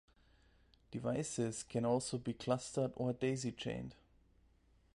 Devices 0.89 1.61
can 1.61 1.85
also 1.85 2.17
be 2.17 2.33
clustered 2.33 2.91
or 2.95 3.13
daisy-chained. 3.13 3.93